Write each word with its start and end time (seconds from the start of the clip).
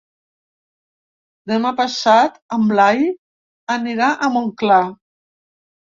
Demà 1.51 1.73
passat 1.83 2.41
en 2.59 2.67
Blai 2.73 3.07
anirà 3.79 4.13
a 4.31 4.35
Montclar. 4.41 4.85